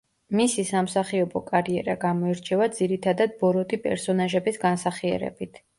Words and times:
მისი 0.37 0.63
სამსახიობო 0.69 1.41
კარიერა 1.51 1.97
გამოირჩევა 2.07 2.71
ძირითადად 2.81 3.39
ბოროტი 3.45 3.83
პერსონაჟების 3.89 4.63
განსახიერებით. 4.69 5.67